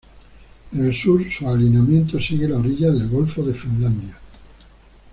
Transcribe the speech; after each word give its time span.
En 0.73 0.83
el 0.83 0.95
sur 0.95 1.31
su 1.31 1.47
alineamiento 1.47 2.19
sigue 2.19 2.47
la 2.47 2.57
orilla 2.57 2.89
del 2.89 3.07
Golfo 3.07 3.43
de 3.43 3.53
Finlandia. 3.53 4.17